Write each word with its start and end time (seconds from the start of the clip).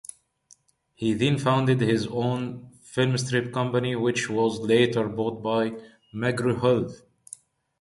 He 0.95 1.13
then 1.13 1.37
founded 1.37 1.79
his 1.79 2.07
own 2.07 2.71
filmstrip 2.83 3.53
company 3.53 3.95
which 3.95 4.31
was 4.31 4.57
later 4.57 5.07
bought 5.07 5.43
by 5.43 5.79
McGraw 6.11 6.59
Hill. 6.59 6.89